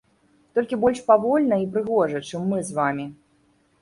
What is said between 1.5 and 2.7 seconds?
і прыгожа, чым мы